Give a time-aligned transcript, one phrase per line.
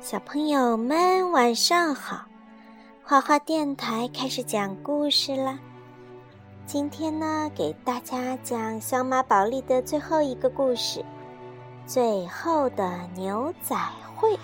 [0.00, 2.24] 小朋友们晚上好，
[3.04, 5.58] 花花电台开始讲故事啦。
[6.64, 11.04] 今天呢，给大家讲小马宝莉的最后一个故事——
[11.84, 13.76] 最后的牛仔
[14.16, 14.34] 会。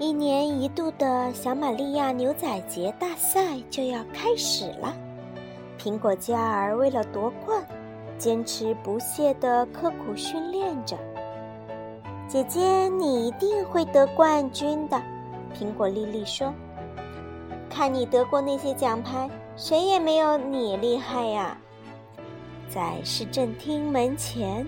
[0.00, 4.92] 一年一度的小玛利亚牛仔节大赛就要开始了，
[5.78, 7.64] 苹果嘉儿为了夺冠，
[8.18, 10.98] 坚持不懈的刻苦训练着。
[12.28, 15.02] 姐姐，你一定会得冠军的，
[15.58, 16.52] 苹果丽丽说
[17.70, 21.56] ：“看你得过那些奖牌，谁也没有你厉害呀。”
[22.68, 24.66] 在市政厅门前，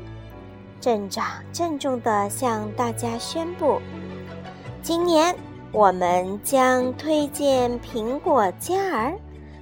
[0.80, 3.78] 镇长郑重地向大家宣布
[4.80, 5.36] ：“今年
[5.70, 9.12] 我们将推荐苹果嘉儿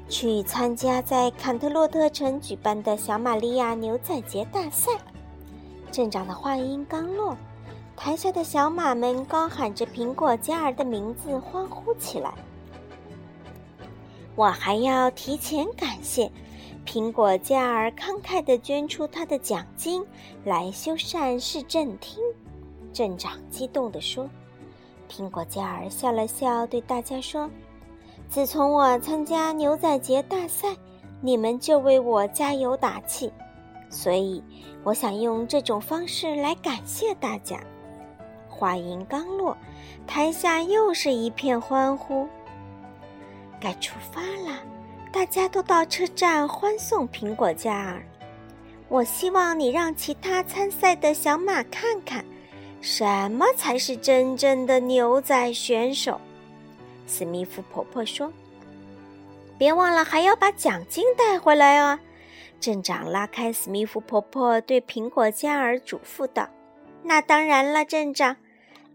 [0.08, 4.92] 去参加在坎特洛特城举办的小玛利亚牛仔节大赛。”
[5.90, 7.36] 镇长的话音刚落。
[7.98, 12.32] 台下的小马们高喊着苹果嘉儿的名字，欢呼起来。
[14.36, 16.30] 我还要提前感谢
[16.86, 20.00] 苹果嘉儿慷慨地捐出他的奖金
[20.44, 22.22] 来修缮市政厅。
[22.92, 24.30] 镇长激动地说
[25.10, 27.50] ：“苹果嘉儿笑了笑，对大家说
[28.30, 30.68] ：‘自从我参加牛仔节大赛，
[31.20, 33.32] 你们就为我加油打气，
[33.90, 34.40] 所以
[34.84, 37.60] 我想用这种方式来感谢大家。’”
[38.58, 39.56] 话音刚落，
[40.04, 42.28] 台下又是一片欢呼。
[43.60, 44.60] 该出发了，
[45.12, 48.04] 大家都到车站欢送苹果嘉儿。
[48.88, 52.24] 我希望你让其他参赛的小马看看，
[52.80, 56.20] 什么才是真正的牛仔选手。
[57.06, 58.32] 史密夫婆婆说
[59.56, 61.96] ：“别忘了还要把奖金带回来哦。”
[62.58, 66.48] 镇长拉开史密夫婆婆，对苹果嘉儿嘱咐道
[67.04, 68.36] ：“那当然了，镇长。”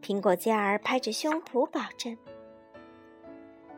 [0.03, 2.17] 苹果嘉儿拍着胸脯保证：“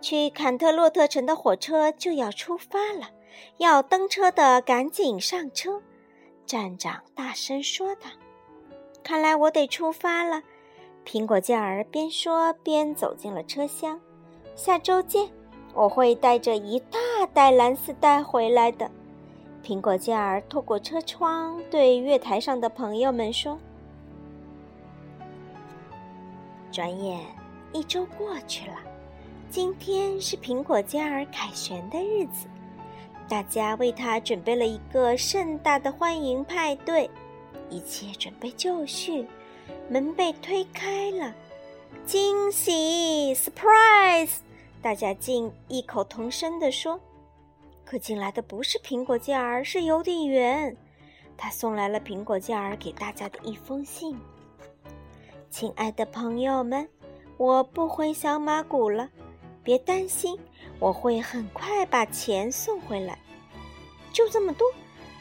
[0.01, 3.11] 去坎特洛特城的火车就要出发了，
[3.57, 5.79] 要登车的赶紧上车。”
[6.47, 8.09] 站长大声说道。
[9.03, 10.41] “看来我得出发了。”
[11.05, 14.01] 苹果嘉儿边说边走进了车厢。
[14.55, 15.29] “下周见，
[15.75, 16.97] 我会带着一大
[17.35, 18.89] 袋蓝丝带回来的。”
[19.63, 23.55] 苹果嘉儿透过车窗对月台上的朋友们说。
[26.75, 27.21] 转眼
[27.71, 28.75] 一周过去了，
[29.49, 32.47] 今天是苹果嘉儿凯旋的日子，
[33.29, 37.09] 大家为他准备了一个盛大的欢迎派对，
[37.69, 39.25] 一切准备就绪，
[39.89, 41.33] 门被推开了，
[42.05, 44.39] 惊喜，surprise！
[44.81, 46.99] 大家竟异口同声地说。
[47.85, 50.75] 可进来的不是苹果嘉儿，是邮递员，
[51.37, 54.19] 他送来了苹果嘉儿给大家的一封信。
[55.49, 56.87] 亲爱的朋友们，
[57.37, 59.09] 我不回小马谷了，
[59.63, 60.37] 别担心，
[60.79, 63.17] 我会很快把钱送回来。
[64.11, 64.67] 就这么多，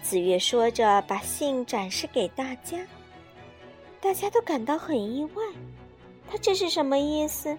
[0.02, 2.84] 紫月说着，把信展示给大家。
[4.00, 5.42] 大家都感到很意外，
[6.28, 7.56] 他这是什么意思？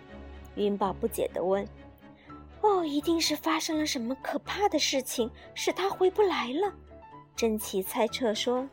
[0.55, 1.67] 云宝不解地问。
[2.61, 6.73] 哦，一定是发生了什么可怕的事情，使他回不来了。
[7.35, 8.67] 珍奇猜测说。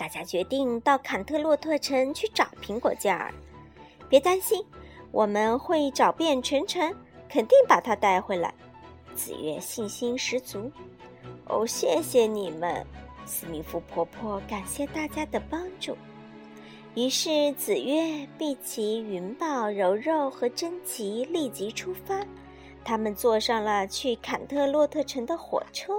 [0.00, 3.34] 大家决定到坎特洛特城去找苹果嘉儿。
[4.08, 4.64] 别担心，
[5.12, 6.90] 我们会找遍全城，
[7.28, 8.54] 肯定把它带回来。
[9.14, 10.72] 紫月信心十足。
[11.48, 12.82] 哦，谢谢你们，
[13.26, 15.94] 斯密夫婆婆感谢大家的帮助。
[16.94, 22.24] 于是紫月、碧琪、云豹、柔柔和珍奇立即出发。
[22.82, 25.92] 他们坐上了去坎特洛特城的火车。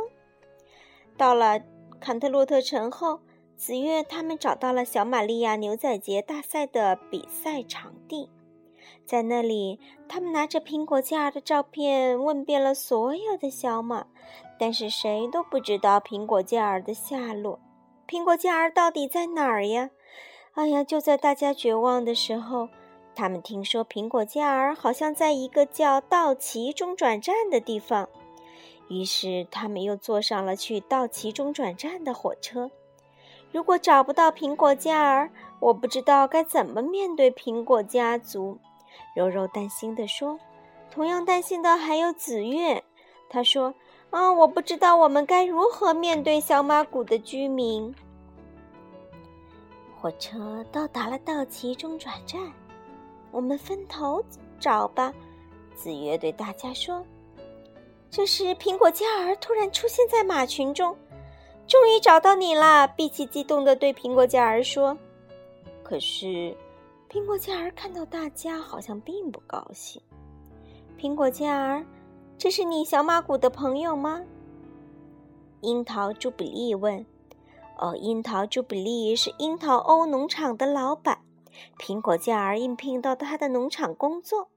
[1.16, 1.62] 到了
[2.00, 3.20] 坎特洛特城后。
[3.62, 8.28] 紫月他们找到了小玛利亚牛仔节大赛的比赛场地，
[9.06, 9.80] 在那里，
[10.10, 14.08] 他们拿着苹果嘉儿的照片问遍了所有的小马，
[14.58, 17.60] 但是谁都不知道苹果嘉儿的下落。
[18.08, 19.92] 苹果嘉儿到底在哪儿呀？
[20.54, 20.84] 哎呀！
[20.84, 22.68] 就在大家绝望的时候，
[23.14, 28.10] 他们听说苹果嘉儿好像在一个叫道奇中转站的地方，
[28.90, 32.72] 于是他们又坐上了去道奇中转站的火车。
[33.52, 38.58] 如果找不到苹果嘉儿，我不知道该怎么面对苹果家族。
[39.16, 40.40] 柔柔担心地说
[40.90, 42.82] ：“同样担心的还有紫月。”
[43.30, 43.74] 他说
[44.10, 47.94] ：“啊，我不知道我们该如何面对小马谷的居民。”
[50.00, 52.42] 火车到达了道奇中转站，
[53.32, 54.24] 我们分头
[54.60, 55.14] 找吧。”
[55.76, 57.06] 紫月对大家说。
[58.10, 60.96] 这时，苹果嘉儿突然出现在马群中。
[61.72, 62.86] 终于找到你啦！
[62.86, 64.98] 碧琪激动地对苹果嘉儿说
[65.82, 66.54] ：“可是，
[67.10, 70.02] 苹果嘉儿看到大家好像并不高兴。
[71.00, 71.86] 苹果嘉儿，
[72.38, 74.22] 这是你小马谷的朋友吗？
[75.62, 77.06] 樱桃朱比利问。
[77.78, 81.20] 哦，樱桃朱比利是樱桃欧农场的老板，
[81.80, 84.50] 苹果嘉儿应聘到他的农场工作。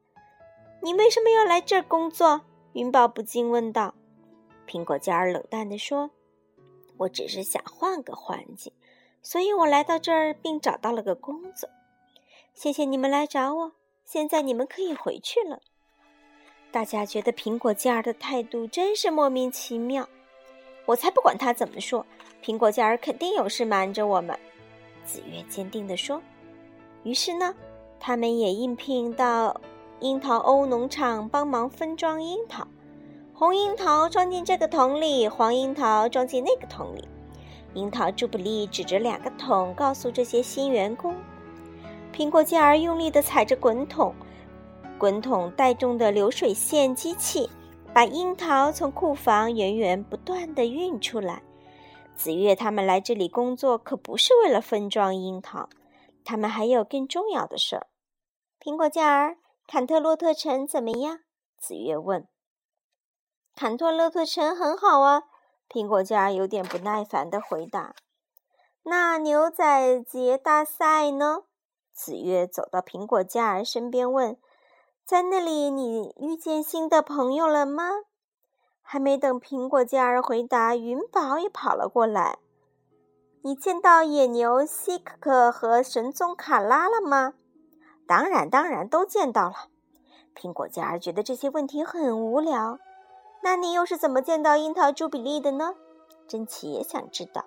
[0.83, 2.41] 你为什么要来这儿工作？
[2.73, 3.95] 云宝不禁问道。
[4.67, 6.11] 苹果嘉儿冷淡地说
[6.99, 8.73] ：“我只是想换个环境，
[9.23, 11.69] 所以我来到这儿并找到了个工作。
[12.53, 13.73] 谢谢你们来找我，
[14.05, 15.61] 现在你们可以回去了。”
[16.71, 20.09] 大家觉得苹果嘉儿的态度真是莫名其妙。
[20.87, 22.05] 我才不管他怎么说，
[22.43, 24.39] 苹果嘉儿肯定有事瞒着我们。”
[25.05, 26.21] 紫月坚定地说。
[27.03, 27.55] 于是呢，
[28.01, 29.61] 他们也应聘到
[30.01, 32.67] 樱桃欧农场帮忙分装樱桃。
[33.37, 37.09] 红樱桃装进这个桶里，黄樱桃装进那个桶里。
[37.75, 41.17] 樱桃朱布利指着两个桶，告诉这些新员工。
[42.13, 44.15] 苹果嘉儿用力地踩着滚筒。
[44.99, 47.51] 滚筒带动的流水线机器，
[47.93, 51.43] 把樱桃从库房源源不断地运出来。
[52.15, 55.69] 紫月他们来这里工作，可不是为了分装樱桃，
[56.25, 57.89] 他们还有更重要的事儿。
[58.61, 61.19] 苹果嘉儿，坎特洛特城怎么样？
[61.59, 62.29] 紫月问。
[63.57, 65.23] 坎托洛特城很好啊，
[65.69, 67.95] 苹果嘉儿有点不耐烦地回答。
[68.83, 71.45] 那牛仔节大赛呢？
[71.93, 74.37] 子月走到苹果嘉儿身边问。
[75.05, 77.91] 在那里，你遇见新的朋友了吗？
[78.83, 82.39] 还没等苹果嘉儿回答，云宝也跑了过来。
[83.43, 87.35] 你见到野牛希克克和神宗卡拉了吗？
[88.07, 89.69] 当然，当然都见到了。
[90.35, 92.79] 苹果嘉儿觉得这些问题很无聊。
[93.45, 95.75] 那你又是怎么见到樱桃朱比利的呢？
[96.27, 97.45] 珍奇也想知道。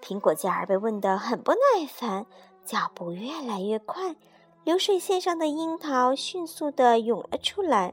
[0.00, 2.24] 苹果嘉儿被问得很不耐烦，
[2.64, 4.14] 脚步越来越快。
[4.62, 7.92] 流水线上的樱桃迅速地涌了出来。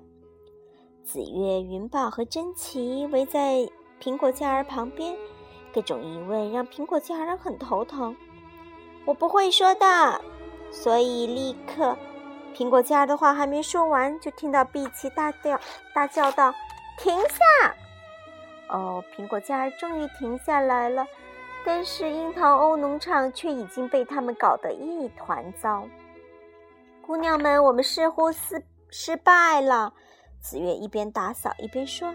[1.04, 3.68] 紫月、云宝和珍奇围在
[4.00, 5.18] 苹果嘉儿旁边，
[5.74, 8.16] 各种疑问让苹果嘉儿很头疼。
[9.06, 10.22] 我不会说的，
[10.70, 11.98] 所以立刻，
[12.56, 15.60] 苹果嘉儿的话还没说完，就听到碧琪大叫
[15.96, 16.54] 大叫道
[17.00, 17.76] ：“停下！”
[18.70, 21.08] 哦，苹果嘉儿终于停下来了，
[21.66, 25.88] 但是樱桃欧农场却已经被他们搞得一团糟。
[27.02, 29.92] 姑娘们，我们似乎失失败了。
[30.40, 32.14] 紫月一边打扫一边说。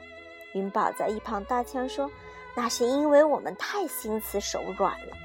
[0.52, 2.08] 云宝在一旁搭腔说
[2.54, 5.16] ：“那是因为我们太心慈手软了。”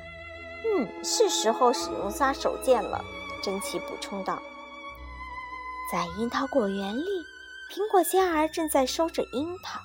[0.65, 2.99] 嗯，是时候使用杀手锏了。
[3.43, 4.41] 珍奇补充道。
[5.91, 7.03] 在樱桃果园里，
[7.69, 9.79] 苹果嘉儿正在收着樱桃。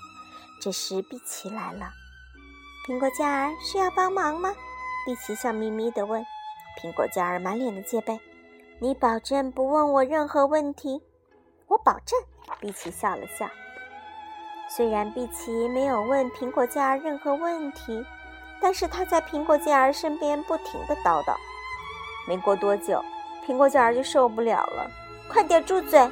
[0.58, 1.90] 这时，碧琪来了。
[2.88, 4.54] 苹果嘉儿需要帮忙吗？
[5.04, 6.24] 碧琪笑眯眯地问。
[6.80, 8.18] 苹果嘉儿满脸的戒备。
[8.80, 11.02] 你保证不问我任何问题？
[11.68, 12.18] 我保证。
[12.58, 13.46] 碧琪笑了笑。
[14.66, 18.02] 虽然碧琪没有问苹果嘉儿任何问题，
[18.62, 21.36] 但是她在苹果嘉儿身边不停的叨叨。
[22.26, 23.04] 没过多久，
[23.46, 24.90] 苹果嘉儿就受不了了。
[25.28, 26.10] 快点住嘴！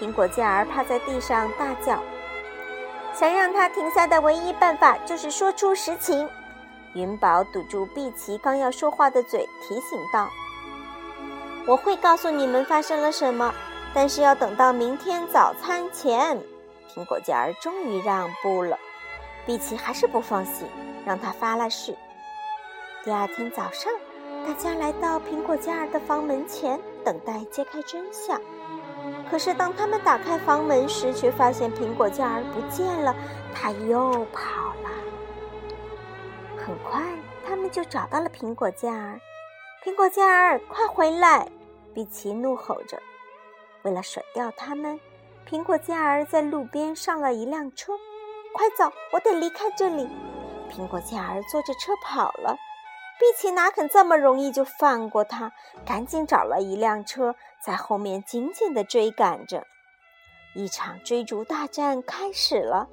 [0.00, 2.02] 苹果嘉儿趴在地上大叫。
[3.14, 6.28] 想让他停下的唯一办法就是说出实情。
[6.94, 10.28] 云宝堵住碧琪刚要说话的嘴，提醒道。
[11.66, 13.52] 我会告诉你们发生了什么，
[13.92, 16.38] 但是要等到明天早餐前。
[16.94, 18.78] 苹果嘉儿终于让步了，
[19.44, 20.66] 碧琪还是不放心，
[21.04, 21.94] 让他发了誓。
[23.04, 23.92] 第二天早上，
[24.46, 28.40] 大家来到苹果嘉儿的房门前，等待揭开真相。
[29.30, 33.14] 可是当他们打开房门时，却发现苹果嘉儿不见了，
[33.54, 34.90] 他又跑了。
[36.56, 37.02] 很快，
[37.46, 39.20] 他们就找到了苹果嘉儿。
[39.84, 41.48] 苹果嘉儿，快回来！
[41.94, 43.00] 碧琪怒吼着
[43.82, 44.98] ：“为了甩掉他们，
[45.48, 47.92] 苹果嘉儿在路边上了一辆车。
[48.52, 50.08] 快走，我得离开这里！”
[50.70, 52.56] 苹果嘉儿坐着车跑了。
[53.18, 55.52] 碧琪哪肯这么容易就放过他？
[55.84, 59.66] 赶紧找了一辆车，在后面紧紧地追赶着。
[60.54, 62.88] 一场追逐大战开始了。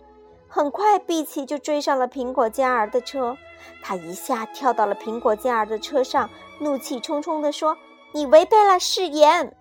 [0.47, 3.37] 很快，碧琪就追上了苹果嘉儿的车。
[3.81, 6.29] 他一下跳到了苹果嘉儿的车上，
[6.59, 7.77] 怒气冲冲地说。
[8.13, 9.57] 你违背了誓言，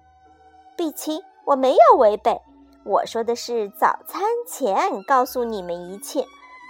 [0.76, 2.40] 碧琪，我没有违背。
[2.84, 6.24] 我说的是早餐前告诉你们一切，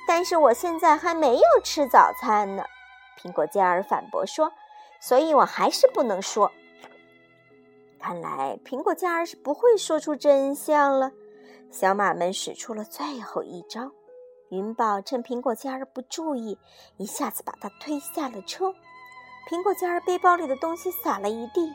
[0.08, 2.64] 但是我现在还没有吃早餐呢。
[3.20, 4.50] 苹果嘉儿反驳说
[4.98, 6.52] ：“所以我还是不能说。”
[8.04, 11.10] 看来苹果嘉儿是不会说出真相了。
[11.70, 13.90] 小马们使出了最后一招，
[14.50, 16.58] 云宝趁苹果嘉儿不注意，
[16.98, 18.74] 一下子把他推下了车。
[19.48, 21.72] 苹果嘉儿背包里的东西洒了一地。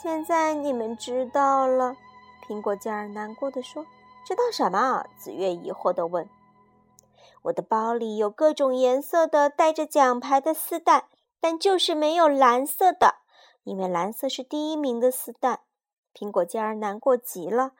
[0.00, 1.96] 现在你们知道了。
[2.46, 3.84] 苹果嘉儿难过的说
[4.24, 6.28] ：“知道什么？”紫月疑惑的问。
[7.42, 11.08] “我的包里有各种颜色的带着奖牌的丝带，
[11.40, 13.16] 但就是没有蓝色的，
[13.68, 15.60] 因为蓝色是第一名的丝带。”
[16.14, 17.72] 苹果嘉儿难过极了。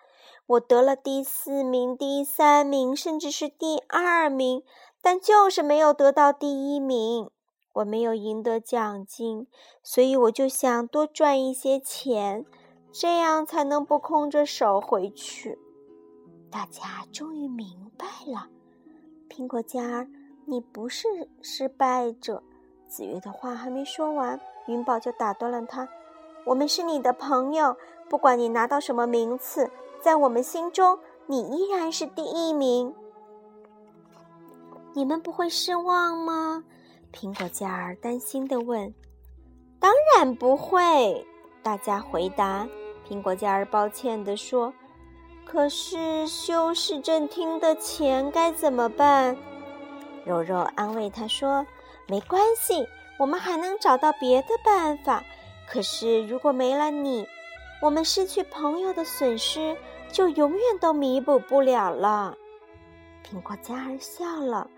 [0.46, 4.62] 我得了第四名、第三名，甚至是第二名，
[5.00, 7.30] 但就是没有得到第一名。
[7.74, 9.46] 我没有赢得奖金，
[9.82, 12.44] 所以我就想多赚一些钱，
[12.92, 15.58] 这样才能不空着手回去。
[16.50, 18.48] 大家终于明白了，
[19.28, 20.08] 苹果嘉儿，
[20.46, 21.06] 你不是
[21.42, 22.42] 失败者。
[22.88, 25.88] 子月的话还没说完，云宝就打断了他
[26.46, 27.76] ：“我们是你的朋友，
[28.08, 29.68] 不管你拿到什么名次。”
[30.00, 30.96] 在我们心中，
[31.26, 32.94] 你依然是第一名。
[34.92, 36.62] 你们不会失望吗？
[37.12, 38.94] 苹果嘉儿担心的问。
[39.80, 41.26] “当然不会。”
[41.64, 42.68] 大家回答。
[43.08, 44.72] 苹果嘉儿抱歉的说
[45.44, 49.36] ：“可是修市政厅的钱该怎么办？”
[50.24, 51.66] 柔柔安慰他说
[52.06, 52.86] ：“没关系，
[53.18, 55.22] 我们还能找到别的办法。
[55.68, 57.28] 可是如果没了你……”
[57.80, 59.76] 我们失去朋友的损失，
[60.10, 62.36] 就永远都弥补不了了。
[63.24, 64.68] 苹果嘉儿笑了，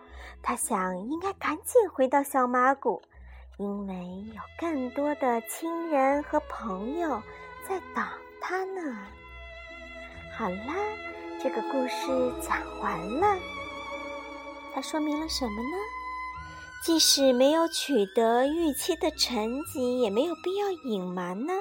[0.43, 3.01] 他想应该赶紧回到小马谷，
[3.57, 3.95] 因为
[4.35, 7.23] 有更多的亲人和朋友
[7.67, 8.05] 在等
[8.39, 8.99] 他呢。
[10.37, 10.75] 好啦，
[11.43, 12.07] 这个故事
[12.43, 13.39] 讲完了。
[14.75, 15.77] 它说明了什么呢？
[16.83, 21.53] 即使没有取得预期的成绩，也没有必要隐瞒呢。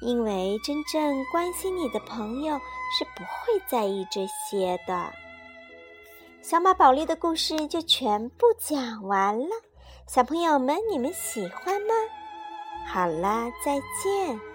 [0.00, 2.56] 因为真正关心你的朋友
[2.98, 5.12] 是不会在意这些的。
[6.42, 9.48] 小马宝莉的故事就全部讲完了，
[10.08, 11.94] 小朋友们，你们喜欢吗？
[12.86, 14.51] 好啦，再见。